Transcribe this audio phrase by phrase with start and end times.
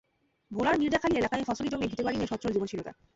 [0.51, 2.95] ভোলার মির্জাখালী এলাকায় ফসলি জমি, ভিটেবাড়ি নিয়ে সচ্ছল জীবন ছিল তাঁর।